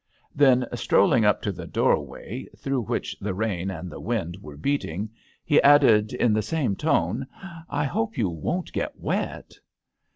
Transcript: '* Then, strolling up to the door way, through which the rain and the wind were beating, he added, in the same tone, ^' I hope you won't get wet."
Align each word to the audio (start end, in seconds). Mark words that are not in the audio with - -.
'* 0.17 0.35
Then, 0.35 0.65
strolling 0.73 1.25
up 1.25 1.43
to 1.43 1.51
the 1.51 1.67
door 1.67 2.03
way, 2.03 2.47
through 2.57 2.81
which 2.81 3.15
the 3.19 3.35
rain 3.35 3.69
and 3.69 3.87
the 3.91 3.99
wind 4.01 4.35
were 4.41 4.57
beating, 4.57 5.11
he 5.45 5.61
added, 5.61 6.11
in 6.11 6.33
the 6.33 6.41
same 6.41 6.75
tone, 6.75 7.27
^' 7.43 7.63
I 7.69 7.83
hope 7.83 8.17
you 8.17 8.27
won't 8.27 8.73
get 8.73 8.99
wet." 8.99 9.53